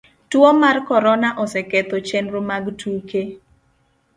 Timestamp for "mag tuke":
2.49-3.21